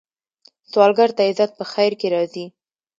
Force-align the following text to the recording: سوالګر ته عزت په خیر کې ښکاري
سوالګر 0.71 1.09
ته 1.17 1.21
عزت 1.29 1.51
په 1.59 1.63
خیر 1.71 1.93
کې 1.99 2.07
ښکاري 2.11 2.43